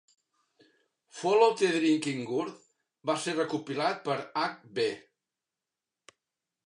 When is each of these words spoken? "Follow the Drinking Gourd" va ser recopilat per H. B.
"Follow 1.17 1.49
the 1.59 1.67
Drinking 1.81 2.23
Gourd" 2.29 2.57
va 3.11 3.17
ser 3.27 3.37
recopilat 3.43 4.03
per 4.09 4.17
H. 4.47 4.75
B. 4.79 4.89